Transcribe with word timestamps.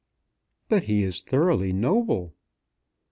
"But 0.67 0.85
he 0.85 1.03
is 1.03 1.21
thoroughly 1.21 1.71
noble." 1.73 2.33